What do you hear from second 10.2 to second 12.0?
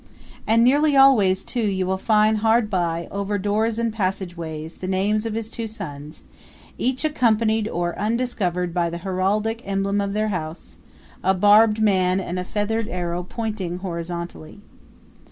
house a barbed